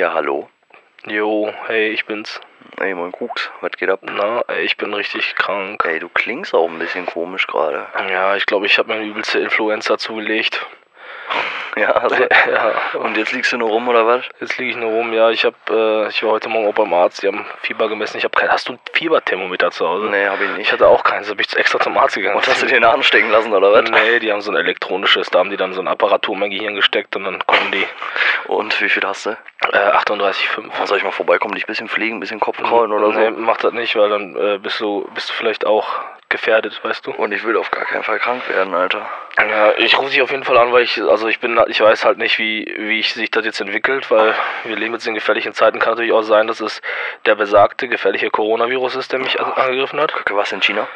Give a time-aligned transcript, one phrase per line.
[0.00, 0.48] Ja, hallo.
[1.06, 2.40] Jo, hey, ich bin's.
[2.78, 4.00] Ey, moin Krux, was geht ab?
[4.02, 5.84] Na, ey, ich bin richtig krank.
[5.84, 7.86] Ey, du klingst auch ein bisschen komisch gerade.
[8.08, 10.66] Ja, ich glaube, ich habe mir eine übelste Influenza zugelegt.
[11.76, 14.24] Ja, also, ja, und jetzt liegst du nur rum oder was?
[14.40, 15.12] jetzt liege ich nur rum.
[15.12, 17.22] Ja, ich habe, äh, ich war heute Morgen auch beim Arzt.
[17.22, 18.18] Die haben Fieber gemessen.
[18.18, 18.50] Ich habe kein.
[18.50, 20.06] Hast du ein Fieberthermometer zu Hause?
[20.06, 20.72] Nee, hab ich Ich nicht.
[20.72, 21.28] hatte auch keins.
[21.28, 22.36] Da bin ich extra zum Arzt gegangen.
[22.36, 23.88] Und hast du dir den anstecken lassen oder was?
[23.90, 25.30] Nee, die haben so ein elektronisches.
[25.30, 27.86] Da haben die dann so eine Apparatur in mein Gehirn gesteckt und dann konnten die
[28.48, 29.30] Und wie viel hast du?
[29.30, 30.86] äh, 38,5.
[30.86, 33.40] Soll ich mal vorbeikommen, dich ein bisschen pflegen, ein bisschen Kopf kraulen oder Nee, so?
[33.40, 35.86] mach das nicht, weil dann äh, bist du bist du vielleicht auch
[36.28, 37.10] gefährdet, weißt du?
[37.12, 39.08] Und ich will auf gar keinen Fall krank werden, Alter.
[39.36, 42.04] Ja, ich rufe dich auf jeden Fall an, weil ich, also ich bin, ich weiß
[42.04, 45.52] halt nicht, wie, wie ich, sich das jetzt entwickelt, weil wir leben jetzt in gefährlichen
[45.54, 45.78] Zeiten.
[45.78, 46.80] Kann natürlich auch sein, dass es
[47.26, 50.12] der besagte gefährliche Coronavirus ist, der mich an- angegriffen hat.
[50.30, 50.86] Was in China?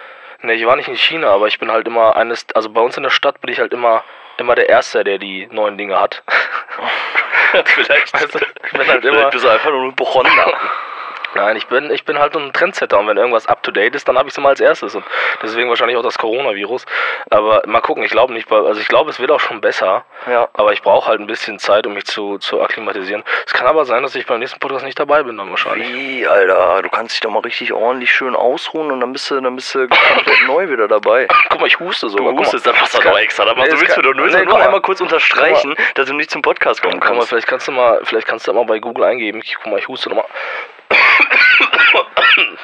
[0.43, 2.97] Ne, ich war nicht in China, aber ich bin halt immer eines, also bei uns
[2.97, 4.05] in der Stadt bin ich halt immer,
[4.37, 6.23] immer der Erste, der die neuen Dinge hat.
[7.65, 8.13] Vielleicht.
[8.35, 10.31] Du, ich bin halt immer, Vielleicht bist du einfach nur ein Bochonder.
[11.35, 14.09] nein, ich bin, ich bin halt ein Trendsetter und wenn irgendwas up to date ist,
[14.09, 15.05] dann habe ich es immer als erstes und
[15.43, 16.87] deswegen wahrscheinlich auch das Coronavirus.
[17.31, 20.05] Aber mal gucken, ich glaube nicht, also ich glaube, es wird auch schon besser.
[20.31, 20.49] Ja.
[20.53, 23.23] Aber ich brauche halt ein bisschen Zeit, um mich zu, zu akklimatisieren.
[23.47, 25.93] Es kann aber sein, dass ich beim nächsten Podcast nicht dabei bin, dann wahrscheinlich.
[25.93, 26.83] Wie, Alter?
[26.83, 29.75] Du kannst dich doch mal richtig ordentlich schön ausruhen und dann bist du, dann bist
[29.75, 31.27] du komplett neu wieder dabei.
[31.51, 32.33] Guck mal, ich huste sogar.
[32.33, 32.73] Du hustest, mal.
[32.73, 33.45] dann machst du doch extra.
[33.45, 34.63] Dann Nee, machst du das willst du kann- nur, nee, nur mal.
[34.65, 37.29] einmal kurz unterstreichen, dass du nicht zum Podcast kommen Guck mal, kannst.
[37.29, 39.41] vielleicht kannst du mal, vielleicht kannst du mal bei Google eingeben.
[39.45, 40.25] Ich, guck mal, ich huste nochmal.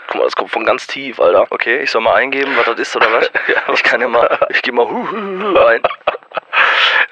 [0.06, 1.46] Guck mal, das kommt von ganz tief, Alter.
[1.50, 3.30] Okay, ich soll mal eingeben, was das ist oder was?
[3.48, 3.72] Ja.
[3.72, 5.82] Ich kann ja mal, ich geh mal hu, hu, hu ein.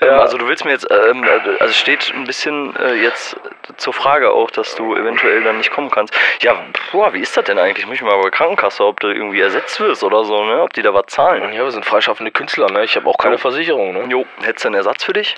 [0.01, 0.19] Ähm, Ja.
[0.21, 3.37] Also du willst mir jetzt, ähm, äh, also steht ein bisschen äh, jetzt
[3.77, 6.15] zur Frage auch, dass du eventuell dann nicht kommen kannst.
[6.41, 6.55] Ja,
[6.93, 7.79] boah, wie ist das denn eigentlich?
[7.79, 10.63] Ich muss mich mal bei der Krankenkasse, ob du irgendwie ersetzt wirst oder so, ne?
[10.63, 11.53] Ob die da was zahlen.
[11.53, 12.85] Ja, wir sind freischaffende Künstler, ne?
[12.85, 13.39] Ich habe auch keine Jo.
[13.41, 14.05] Versicherung, ne?
[14.09, 15.35] Jo, hättest du einen Ersatz für dich?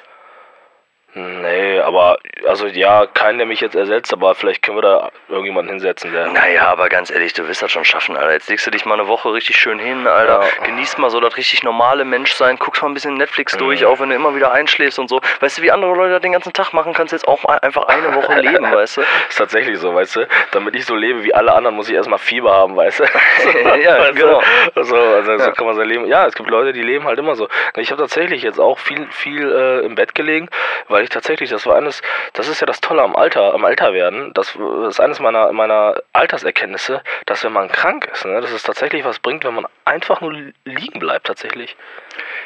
[1.15, 5.71] Nee, aber, also ja, keinen, der mich jetzt ersetzt, aber vielleicht können wir da irgendjemanden
[5.73, 6.29] hinsetzen, der.
[6.29, 8.33] Naja, aber ganz ehrlich, du wirst das schon schaffen, Alter.
[8.33, 10.41] Jetzt legst du dich mal eine Woche richtig schön hin, Alter.
[10.43, 10.65] Ja.
[10.67, 12.57] Genießt mal so das richtig normale Menschsein.
[12.59, 13.87] Guckst mal ein bisschen Netflix durch, Mhm.
[13.89, 15.21] auch wenn du immer wieder einschläfst und so.
[15.41, 17.59] Weißt du, wie andere Leute das den ganzen Tag machen, kannst du jetzt auch mal
[17.59, 19.01] einfach eine Woche leben, weißt du?
[19.29, 20.29] Ist tatsächlich so, weißt du?
[20.53, 23.05] Damit ich so lebe wie alle anderen, muss ich erstmal Fieber haben, weißt du?
[23.83, 24.15] Ja, Weißt du?
[24.15, 24.43] genau.
[24.77, 25.51] So, also so Ja.
[25.53, 26.07] kann man sein Leben.
[26.07, 27.49] Ja, es gibt Leute, die leben halt immer so.
[27.77, 30.49] Ich habe tatsächlich jetzt auch viel, viel äh, im Bett gelegen,
[30.89, 32.03] weil ich tatsächlich, das war eines,
[32.33, 34.33] das ist ja das Tolle am Alter, am Älterwerden.
[34.35, 34.57] Das
[34.89, 39.19] ist eines meiner, meiner Alterserkenntnisse, dass wenn man krank ist, ne, dass es tatsächlich was
[39.19, 40.33] bringt, wenn man einfach nur
[40.65, 41.77] liegen bleibt, tatsächlich.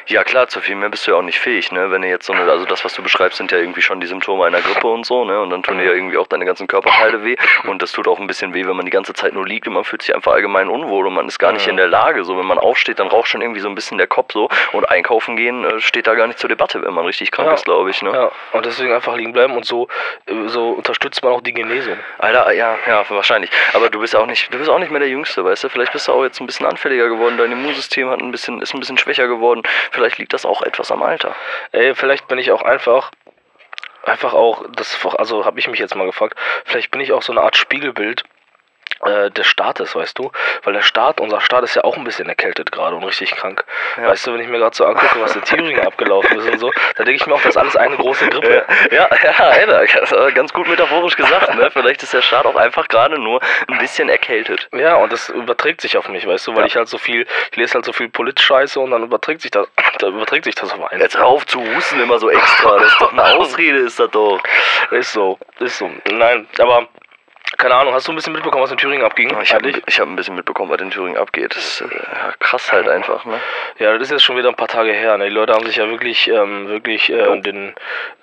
[0.07, 1.89] Ja, klar, zu viel mehr bist du ja auch nicht fähig, ne?
[1.89, 4.05] Wenn du jetzt so eine, also das, was du beschreibst, sind ja irgendwie schon die
[4.07, 5.39] Symptome einer Grippe und so, ne?
[5.41, 7.35] Und dann tun dir ja irgendwie auch deine ganzen Körperteile weh.
[7.63, 9.73] Und das tut auch ein bisschen weh, wenn man die ganze Zeit nur liegt und
[9.73, 11.71] man fühlt sich einfach allgemein unwohl und man ist gar nicht Ja.
[11.71, 12.23] in der Lage.
[12.23, 14.47] So, wenn man aufsteht, dann raucht schon irgendwie so ein bisschen der Kopf so.
[14.73, 17.55] Und einkaufen gehen äh, steht da gar nicht zur Debatte, wenn man richtig krank Ja.
[17.55, 18.11] ist, glaube ich, ne?
[18.11, 19.87] Ja, und deswegen einfach liegen bleiben und so,
[20.27, 21.97] äh, so unterstützt man auch die Genesung.
[22.19, 23.49] Alter, ja, ja, wahrscheinlich.
[23.73, 25.69] Aber du bist auch nicht, du bist auch nicht mehr der Jüngste, weißt du?
[25.69, 28.73] Vielleicht bist du auch jetzt ein bisschen anfälliger geworden, dein Immunsystem hat ein bisschen, ist
[28.75, 29.63] ein bisschen schwächer geworden.
[29.95, 31.33] Vielleicht liegt das auch etwas am Alter.
[31.71, 33.11] Ey, vielleicht bin ich auch einfach,
[34.03, 37.31] einfach auch, das, also habe ich mich jetzt mal gefragt, vielleicht bin ich auch so
[37.31, 38.25] eine Art Spiegelbild
[39.03, 40.31] äh, des Staates, weißt du?
[40.63, 43.63] Weil der Staat, unser Staat ist ja auch ein bisschen erkältet gerade und richtig krank.
[43.97, 44.07] Ja.
[44.09, 46.71] Weißt du, wenn ich mir gerade so angucke, was in Thüringen abgelaufen ist und so,
[46.95, 48.65] da denke ich mir auch, das ist alles eine große Grippe.
[48.91, 51.69] Ja, ja, das ist ganz gut metaphorisch gesagt, ne?
[51.71, 54.67] Vielleicht ist der Staat auch einfach gerade nur ein bisschen erkältet.
[54.73, 56.65] Ja, und das überträgt sich auf mich, weißt du, weil Ja.
[56.67, 59.67] ich halt so viel, ich lese halt so viel Polit-Scheiße und dann überträgt sich das,
[59.99, 61.01] da überträgt sich das auf einen.
[61.01, 64.09] Jetzt hör auf zu husten immer so extra, das ist doch eine Ausrede, ist das
[64.11, 64.39] doch.
[64.91, 65.89] Ist so, ist so.
[66.11, 66.87] Nein, aber
[67.57, 69.35] keine Ahnung, hast du ein bisschen mitbekommen, was in Thüringen abging?
[69.41, 71.55] Ich habe hab ein bisschen mitbekommen, was in Thüringen abgeht.
[71.55, 73.39] Das ist äh, ja, krass halt einfach, ne?
[73.79, 75.17] Ja, das ist jetzt schon wieder ein paar Tage her.
[75.17, 75.25] Ne?
[75.25, 77.73] Die Leute haben sich ja wirklich, ähm, wirklich äh, den,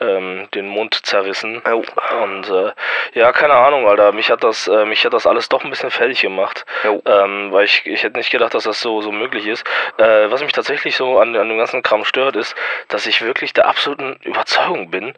[0.01, 1.63] ähm, den Mund zerrissen.
[1.69, 1.85] Jo.
[2.23, 2.73] Und äh,
[3.15, 4.13] ja, keine Ahnung, Alter.
[4.13, 6.65] Mich hat das, äh, mich hat das alles doch ein bisschen fertig gemacht.
[6.85, 9.65] Ähm, weil ich, ich hätte nicht gedacht, dass das so, so möglich ist.
[9.99, 12.55] Äh, was mich tatsächlich so an, an dem ganzen Kram stört, ist,
[12.89, 15.15] dass ich wirklich der absoluten Überzeugung bin,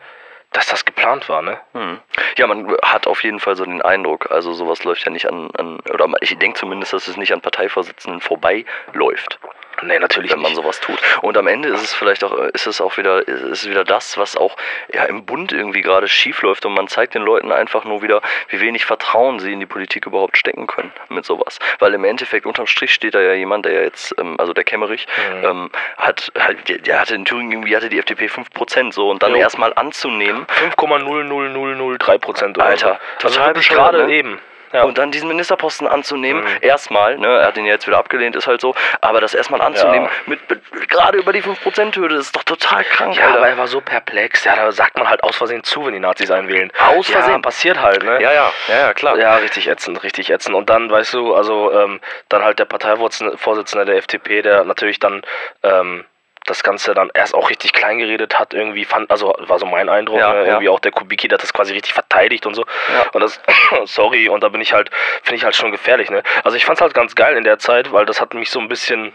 [0.54, 1.60] dass das geplant war, ne?
[1.72, 2.00] Hm.
[2.36, 5.50] Ja, man hat auf jeden Fall so den Eindruck, also sowas läuft ja nicht an,
[5.56, 9.38] an oder ich denke zumindest, dass es nicht an Parteivorsitzenden vorbeiläuft.
[9.82, 10.60] Nee, natürlich wenn man nicht.
[10.62, 10.98] sowas tut.
[11.22, 14.16] Und am Ende ist es vielleicht auch, ist es auch wieder, ist es wieder das,
[14.16, 14.56] was auch
[14.92, 18.22] ja, im Bund irgendwie gerade schief läuft und man zeigt den Leuten einfach nur wieder,
[18.48, 21.58] wie wenig Vertrauen sie in die Politik überhaupt stecken können mit sowas.
[21.78, 24.64] Weil im Endeffekt unterm Strich steht da ja jemand, der ja jetzt, ähm, also der
[24.64, 25.06] Kemmerich,
[25.40, 25.44] Mhm.
[25.44, 29.22] ähm, hat, halt, der, der hatte in Thüringen irgendwie hatte die FDP 5% so und
[29.22, 32.60] dann erstmal anzunehmen, 5,00003 Prozent.
[32.60, 34.12] Alter, also total bescheuert, gerade ne?
[34.14, 34.38] eben.
[34.74, 34.82] Ja.
[34.84, 38.46] Und dann diesen Ministerposten anzunehmen, erstmal, ne, er hat ihn ja jetzt wieder abgelehnt, ist
[38.46, 40.60] halt so, aber das erstmal anzunehmen, mit, mit,
[40.90, 43.38] gerade über die 5%-Hürde, das ist doch total krank, Ja, Alter.
[43.38, 44.44] aber er war so perplex.
[44.44, 46.70] Ja, da sagt man halt aus Versehen zu, wenn die Nazis einwählen.
[46.78, 47.40] Aus Ja, Versehen?
[47.40, 48.20] passiert halt, ne?
[48.20, 49.16] ja, ja, ja, ja, klar.
[49.16, 50.54] Ja, richtig ätzend, richtig ätzend.
[50.56, 55.22] Und dann, weißt du, also ähm, dann halt der Parteivorsitzende der FDP, der natürlich dann
[55.62, 56.04] ähm,
[56.46, 59.88] das Ganze dann erst auch richtig klein geredet hat, irgendwie fand, also war so mein
[59.88, 60.40] Eindruck, Ja, ne?
[60.40, 60.46] ja.
[60.46, 62.64] irgendwie auch der Kubicki, der hat das quasi richtig verteidigt und so.
[62.92, 63.06] Ja.
[63.12, 63.40] Und das,
[63.86, 64.90] sorry, und da bin ich halt,
[65.22, 66.22] finde ich halt schon gefährlich, ne?
[66.44, 68.68] Also ich fand's halt ganz geil in der Zeit, weil das hat mich so ein
[68.68, 69.12] bisschen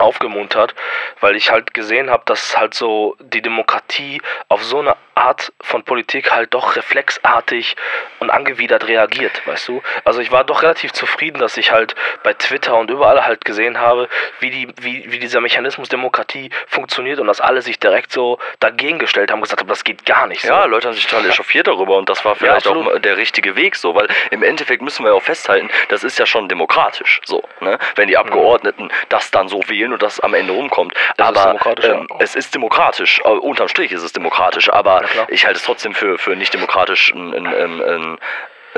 [0.00, 0.74] aufgemuntert,
[1.20, 5.82] weil ich halt gesehen habe, dass halt so die Demokratie auf so eine Art von
[5.82, 7.76] Politik halt doch reflexartig
[8.20, 9.82] und angewidert reagiert, weißt du?
[10.04, 13.78] Also ich war doch relativ zufrieden, dass ich halt bei Twitter und überall halt gesehen
[13.78, 14.08] habe,
[14.38, 19.00] wie, die, wie, wie dieser Mechanismus Demokratie funktioniert und dass alle sich direkt so dagegen
[19.00, 20.48] gestellt haben, gesagt haben, das geht gar nicht so.
[20.48, 23.04] Ja, Leute haben sich total echauffiert darüber und das war vielleicht auch absolut.
[23.04, 26.48] der richtige Weg so, weil im Endeffekt müssen wir auch festhalten, das ist ja schon
[26.48, 27.78] demokratisch so, ne?
[27.96, 30.94] Wenn die Abgeordneten das dann so wählen und das am Ende rumkommt.
[31.16, 31.94] Das ist aber ja.
[31.94, 35.94] ähm, es ist demokratisch, äh, unterm Strich ist es demokratisch, aber ich halte es trotzdem
[35.94, 38.18] für, für nicht demokratisch, ein, ein, ein,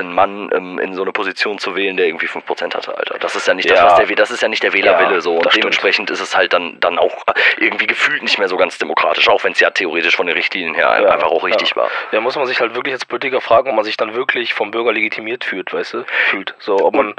[0.01, 3.17] einen Mann ähm, in so eine Position zu wählen, der irgendwie 5% hatte, Alter.
[3.19, 3.85] Das ist ja nicht das, Ja.
[3.85, 5.35] was der, das ist ja nicht der Wählerwille Ja, so.
[5.35, 5.63] Und das stimmt.
[5.65, 7.23] dementsprechend ist es halt dann, dann auch
[7.57, 10.73] irgendwie gefühlt nicht mehr so ganz demokratisch, auch wenn es ja theoretisch von den Richtlinien
[10.75, 11.89] her Ja, einfach auch richtig war.
[12.11, 14.71] Ja, muss man sich halt wirklich als Politiker fragen, ob man sich dann wirklich vom
[14.71, 16.03] Bürger legitimiert fühlt, weißt du?
[16.29, 16.53] Fühlt.
[16.59, 17.15] So, ob man,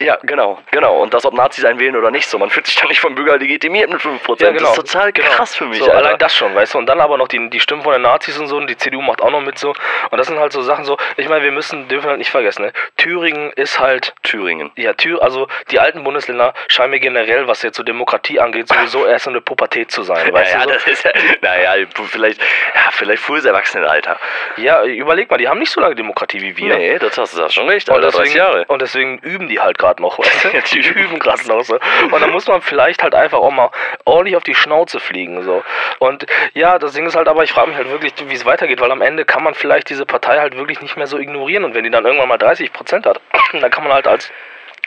[0.00, 0.18] ja.
[0.22, 0.96] Genau, genau.
[1.02, 2.38] Und das, ob Nazis einwählen oder nicht, so.
[2.38, 4.42] Man fühlt sich dann nicht vom Bürger legitimiert mit 5%.
[4.42, 4.68] Ja, genau.
[4.68, 5.28] Das ist total Genau.
[5.28, 5.96] krass für mich, So, Alter.
[5.98, 6.78] allein das schon, weißt du?
[6.78, 9.00] Und dann aber noch die, die Stimmen von den Nazis und so, und die CDU
[9.02, 9.70] macht auch noch mit so.
[10.10, 12.62] Und das sind halt so Sachen so, ich meine, wir müssen, dürfen halt nicht vergessen,
[12.66, 12.72] ne?
[12.96, 14.70] Thüringen ist halt, Thüringen.
[14.76, 19.06] ja, Thür, also die alten Bundesländer scheinen mir generell, was jetzt so Demokratie angeht, sowieso
[19.12, 20.68] erst in der Pubertät zu sein, weißt Naja, du?
[20.70, 20.74] So?
[20.74, 21.10] das ist ja,
[21.40, 24.18] naja, vielleicht, ja, vielleicht frühes Erwachsenenalter.
[24.56, 26.76] Ja, überleg mal, die haben nicht so lange Demokratie wie wir.
[26.76, 28.64] Nee, das hast du hast schon recht, Und Alter, 30 deswegen, Jahre.
[28.68, 30.48] und deswegen üben die halt gerade noch, weißt du?
[30.72, 31.78] Die üben gerade noch so.
[32.10, 33.70] Und dann muss man vielleicht halt einfach auch mal
[34.04, 35.62] ordentlich auf die Schnauze fliegen, so.
[35.98, 38.80] Und ja, das Ding ist halt aber, ich frage mich halt wirklich, wie es weitergeht,
[38.80, 41.64] weil am Ende kann man vielleicht diese Partei halt wirklich nicht mehr so ignorieren.
[41.64, 43.20] Und wenn die dann irgendwann mal 30 Prozent hat,
[43.52, 44.30] dann kann man halt als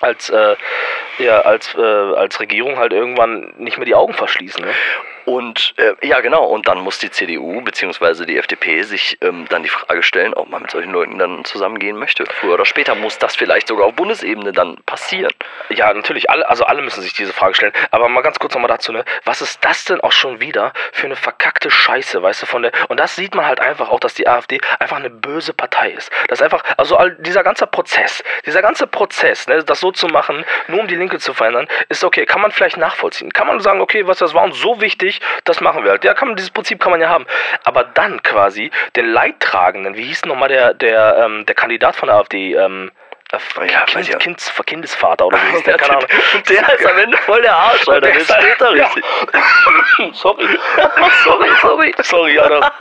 [0.01, 0.55] als, äh,
[1.19, 4.63] ja, als, äh, als Regierung halt irgendwann nicht mehr die Augen verschließen.
[4.63, 4.71] Ne?
[5.25, 6.45] Und äh, ja, genau.
[6.45, 8.25] Und dann muss die CDU bzw.
[8.25, 11.97] die FDP sich ähm, dann die Frage stellen, ob man mit solchen Leuten dann zusammengehen
[11.97, 12.25] möchte.
[12.25, 15.31] Früher oder später muss das vielleicht sogar auf Bundesebene dann passieren.
[15.69, 17.73] Ja, natürlich, alle, also alle müssen sich diese Frage stellen.
[17.91, 19.03] Aber mal ganz kurz nochmal dazu, ne?
[19.23, 22.71] Was ist das denn auch schon wieder für eine verkackte Scheiße, weißt du, von der.
[22.89, 26.11] Und das sieht man halt einfach auch, dass die AfD einfach eine böse Partei ist.
[26.27, 30.45] Das einfach, also all, dieser ganze Prozess, dieser ganze Prozess, ne, das so zu machen,
[30.67, 33.33] nur um die Linke zu verändern, ist okay, kann man vielleicht nachvollziehen.
[33.33, 36.03] Kann man sagen, okay, was das war uns so wichtig, das machen wir halt.
[36.03, 37.25] Ja, kann man, dieses Prinzip kann man ja haben.
[37.63, 42.17] Aber dann quasi den Leidtragenden, wie hieß nochmal der, der, ähm, der Kandidat von der
[42.17, 42.91] AfD, ähm,
[43.31, 44.19] äh, Ja, kind, ich auch.
[44.19, 45.77] kind, Kindesvater oder wie hieß der?
[45.77, 48.01] Ja, der ist am Ende voll der Arsch, Alter.
[48.01, 48.85] Der steht da ja.
[48.85, 49.03] richtig.
[50.13, 50.47] Sorry.
[51.23, 51.95] sorry, sorry.
[52.01, 52.71] Sorry, Alter.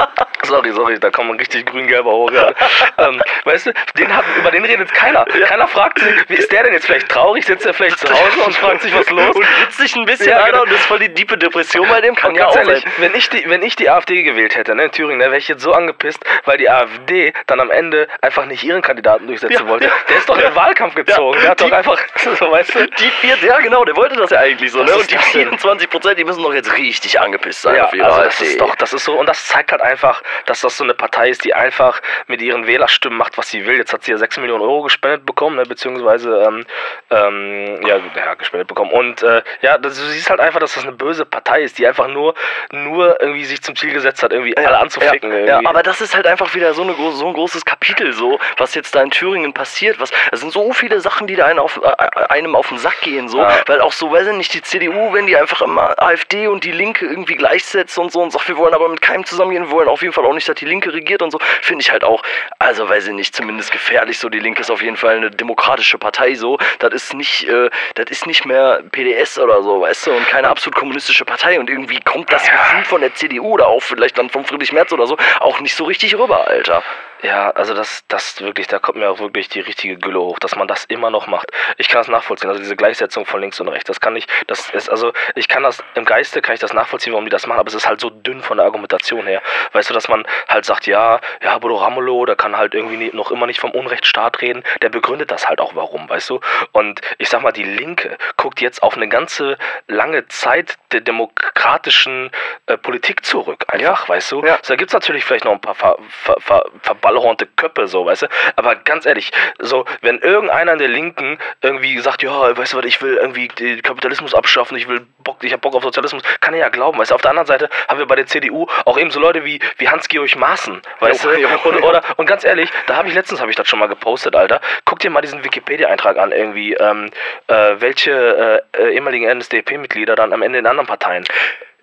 [0.65, 2.31] Sorry, sorry, da kommt ein richtig grün-gelber hoch.
[2.99, 5.25] ähm, weißt du, den hat, über den redet keiner.
[5.25, 7.45] Keiner fragt sich, wie ist der denn jetzt vielleicht traurig?
[7.45, 9.35] Sitzt er vielleicht zu Hause und fragt sich, was los?
[9.37, 10.63] Und hitzt sich ein bisschen, Ja, Alter, genau.
[10.63, 12.15] und das ist voll die diepe Depression bei dem.
[12.15, 12.93] Kann Und ja ganz auch ehrlich, sein.
[12.99, 15.49] wenn ich, die, wenn ich die AfD gewählt hätte, ne, in Thüringen, dann wäre ich
[15.49, 19.67] jetzt so angepisst, weil die AfD dann am Ende einfach nicht ihren Kandidaten durchsetzen Ja,
[19.69, 19.87] wollte.
[19.87, 19.93] ja.
[20.09, 21.39] Der ist doch in den Wahlkampf gezogen.
[21.41, 21.99] der hat die- doch einfach,
[22.39, 22.87] so weißt du.
[22.87, 24.95] Die vier, ja genau, der wollte das ja eigentlich so, ne?
[24.95, 25.43] Und die das denn?
[25.49, 28.45] 24 Prozent, die müssen doch jetzt richtig angepisst sein Ja, auf ihre also das AfD.
[28.47, 31.29] ist doch, das ist so, und das zeigt halt einfach, dass das so eine Partei
[31.31, 33.77] ist, die einfach mit ihren Wählerstimmen macht, was sie will.
[33.77, 36.67] Jetzt hat sie ja 6 Millionen Euro gespendet bekommen, ne, beziehungsweise, ähm,
[37.11, 38.91] ähm, ja, ja, gespendet bekommen.
[38.93, 41.87] Und äh, ja, das, du siehst halt einfach, dass das eine böse Partei ist, die
[41.87, 42.35] einfach nur,
[42.73, 45.31] nur irgendwie sich zum Ziel gesetzt hat, irgendwie alle anzuficken.
[45.33, 48.39] Ja, ja, aber das ist halt einfach wieder so, eine, so ein großes Kapitel, so,
[48.59, 50.01] was jetzt da in Thüringen passiert.
[50.01, 53.01] Was, es sind so viele Sachen, die da einen auf, äh, einem auf den Sack
[53.03, 53.55] gehen, so, Ja.
[53.67, 56.73] weil auch so, weiß ich nicht, die CDU, wenn die einfach immer AfD und die
[56.73, 59.89] Linke irgendwie gleichsetzt und so und sagt, wir wollen aber mit keinem zusammengehen, wir wollen
[59.89, 62.23] auf jeden Fall auch nicht, dass die Linke regiert und so, finde ich halt auch,
[62.59, 65.99] also weiß ich nicht, zumindest gefährlich, so, die Linke ist auf jeden Fall eine demokratische
[65.99, 70.13] Partei, so, das ist nicht, äh, das ist nicht mehr PDS oder so, weißt du,
[70.13, 71.59] und keine absolut kommunistische Partei.
[71.59, 74.93] Und irgendwie kommt das Gefühl von der CDU oder auch vielleicht dann von Friedrich Merz
[74.93, 76.83] oder so auch nicht so richtig rüber, Alter.
[77.25, 80.57] Ja, also das, das wirklich, da kommt mir auch wirklich die richtige Gülle hoch, dass
[80.57, 81.51] man das immer noch macht.
[81.79, 84.69] Ich kann das nachvollziehen, also diese Gleichsetzung von links und rechts, das kann ich, das
[84.69, 87.61] ist, also ich kann das, im Geiste kann ich das nachvollziehen, warum die das machen,
[87.61, 89.41] aber es ist halt so dünn von der Argumentation her.
[89.73, 93.11] Weißt du, dass man halt sagt, ja, ja, Bodo Ramelow, der kann halt irgendwie nie-
[93.15, 96.41] noch immer nicht vom Unrechtsstaat reden, der begründet das halt auch warum, weißt du?
[96.73, 102.31] Und ich sag mal, die Linke guckt jetzt auf eine ganze lange Zeit der demokratischen
[102.67, 104.45] äh, Politik zurück, einfach, weißt du?
[104.45, 104.59] Ja.
[104.69, 108.07] Da gibt es natürlich vielleicht noch ein paar ver, ver, ver, verballerte knallhornte Köppe, so,
[108.07, 108.27] weißt du?
[108.57, 112.85] Aber ganz ehrlich, so, wenn irgendeiner in der Linken irgendwie sagt, ja, weißt du was,
[112.85, 116.55] ich will irgendwie den Kapitalismus abschaffen, ich will Bock, ich hab Bock auf Sozialismus, kann
[116.55, 117.15] er ja glauben, weißt du?
[117.15, 119.89] Auf der anderen Seite haben wir bei der CDU auch eben so Leute wie, wie
[119.89, 121.41] Hans-Georg Maaßen, weißt Jo, du?
[121.41, 121.49] jo.
[121.65, 124.35] Und, oder, und ganz ehrlich, da habe ich letztens, habe ich das schon mal gepostet,
[124.35, 124.61] Alter.
[124.85, 127.11] Guck dir mal diesen Wikipedia-Eintrag an, irgendwie, ähm,
[127.47, 131.25] äh, welche äh, äh, ehemaligen NSDAP-Mitglieder dann am Ende in anderen Parteien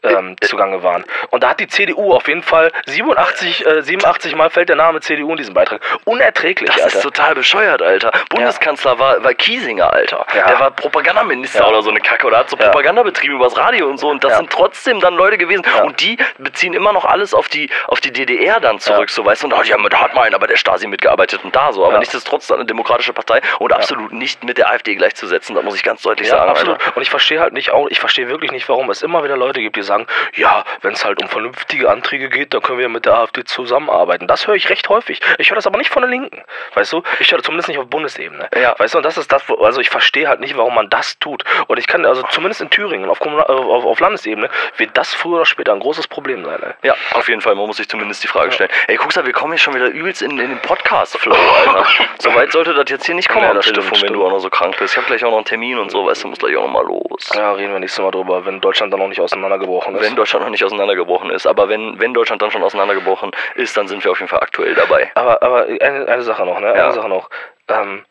[0.04, 1.06] ähm, zugange waren.
[1.30, 5.00] Und da hat die CDU auf jeden Fall 87, äh, 87 Mal fällt der Name
[5.02, 5.82] CDU in diesem Beitrag.
[6.06, 6.98] Unerträglich, Das Alter.
[6.98, 8.12] ist total bescheuert, Alter.
[8.30, 10.26] Bundeskanzler war, war Kiesinger, Alter.
[10.36, 10.48] Ja.
[10.48, 11.68] Der war Propagandaminister Ja.
[11.70, 12.66] oder so eine Kacke oder hat so Ja.
[12.66, 14.10] Propaganda betrieben übers Radio und so.
[14.10, 14.38] Und das Ja.
[14.38, 15.64] sind trotzdem dann Leute gewesen.
[15.76, 15.84] Ja.
[15.84, 19.16] Und die beziehen immer noch alles auf die, auf die DDR dann zurück, Ja.
[19.16, 19.48] so weißt du.
[19.48, 21.84] Und oh, die haben, da hat mal einer bei der Stasi mitgearbeitet und da so.
[21.84, 22.00] Aber Ja.
[22.00, 25.56] nichtsdestotrotz dann eine demokratische Partei und absolut nicht mit der AfD gleichzusetzen.
[25.56, 26.80] Da muss ich ganz deutlich Ja, sagen, absolut.
[26.80, 26.96] Alter.
[26.98, 29.60] Und ich verstehe halt nicht auch, ich verstehe wirklich nicht, warum es immer wieder Leute
[29.62, 29.91] gibt, die sagen,
[30.36, 34.28] ja, wenn es halt um vernünftige Anträge geht, dann können wir mit der AfD zusammenarbeiten.
[34.28, 35.22] Das höre ich recht häufig.
[35.38, 36.42] Ich höre das aber nicht von der Linken.
[36.74, 37.04] Weißt du?
[37.20, 38.50] Ich höre das zumindest nicht auf Bundesebene.
[38.56, 38.76] Ja.
[38.78, 41.44] Weißt du, und das ist das, also ich verstehe halt nicht, warum man das tut.
[41.68, 45.38] Und ich kann, also zumindest in Thüringen, auf, äh, auf, auf Landesebene, wird das früher
[45.38, 46.62] oder später ein großes Problem sein.
[46.64, 46.90] Ey.
[46.90, 47.56] Ja, auf jeden Fall.
[47.56, 48.70] Man muss sich zumindest die Frage stellen.
[48.88, 51.86] Ey, guckst du, wir kommen hier schon wieder übelst in, in den Podcast-Flow, Alter.
[52.20, 54.32] so weit sollte das jetzt hier nicht kommen Ja, das Telefon, stimmt, wenn du auch
[54.32, 54.94] noch so krank bist.
[54.94, 56.72] Ich habe gleich auch noch einen Termin und so, weißt du, muss gleich auch noch
[56.72, 57.32] mal los.
[57.36, 60.02] Ja, reden wir nächstes Mal drüber, wenn Deutschland dann noch nicht auseinandergebrochen ist.
[60.02, 61.46] Wenn Deutschland noch nicht auseinandergebrochen ist.
[61.46, 64.74] Aber wenn, wenn Deutschland dann schon auseinandergebrochen ist, dann sind wir auf jeden Fall aktuell
[64.74, 65.12] dabei.
[65.16, 66.68] Aber, aber eine, eine Sache noch, ne?
[66.68, 66.86] Ja.
[66.86, 67.30] Eine Sache noch.
[67.68, 68.06] Ähm,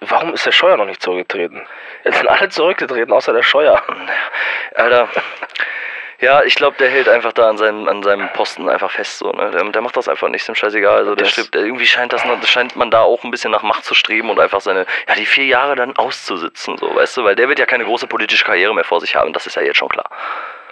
[0.00, 1.62] warum ist der Scheuer noch nicht zurückgetreten?
[2.04, 3.82] Jetzt sind alle zurückgetreten, außer der Scheuer.
[4.74, 5.08] Alter.
[6.22, 9.18] Ja, ich glaube, der hält einfach da an seinem, an seinem Posten einfach fest.
[9.18, 9.50] So, ne?
[9.50, 10.98] der, der macht das einfach nicht, ist ihm scheißegal.
[10.98, 13.84] Also der Das- stirbt, irgendwie scheint, das, scheint man da auch ein bisschen nach Macht
[13.84, 17.34] zu streben und einfach seine, ja, die vier Jahre dann auszusitzen, so, weißt du, weil
[17.34, 19.78] der wird ja keine große politische Karriere mehr vor sich haben, das ist ja jetzt
[19.78, 20.08] schon klar.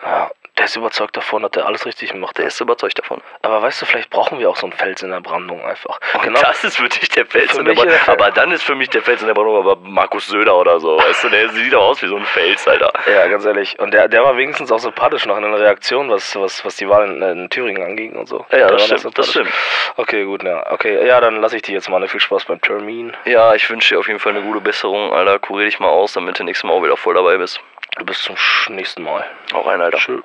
[0.05, 0.31] Ja,
[0.61, 2.37] der ist überzeugt davon, dass er alles richtig macht.
[2.37, 3.23] Der ist überzeugt davon.
[3.41, 5.99] Aber weißt du, vielleicht brauchen wir auch so einen Fels in der Brandung einfach.
[6.23, 6.39] Genau.
[6.39, 7.97] Das ist wirklich der Fels Für in der Brandung.
[8.07, 10.99] Aber dann ist für mich der Fels in der Brandung aber Markus Söder oder so,
[10.99, 12.93] weißt du, der sieht doch aus wie so ein Fels, Alter.
[13.11, 13.79] Ja, ganz ehrlich.
[13.79, 16.89] Und der, der war wenigstens auch sympathisch noch in der Reaktion, was, was, was die
[16.91, 18.45] Wahl in, in Thüringen anging und so.
[18.51, 19.59] Ja, Der das stimmt, das sympathisch.
[19.97, 20.71] Okay, gut, ja.
[20.73, 22.01] Okay, ja, dann lasse ich dich jetzt mal.
[22.01, 22.09] Ne?
[22.09, 23.17] Viel Spaß beim Termin.
[23.25, 25.39] Ja, ich wünsche dir auf jeden Fall eine gute Besserung, Alter.
[25.39, 27.61] Kurier dich mal aus, damit du nächstes Mal auch wieder voll dabei bist.
[28.05, 28.37] Bis zum
[28.69, 29.25] nächsten Mal.
[29.53, 29.99] Auch rein, Alter.
[29.99, 30.23] Tschüss.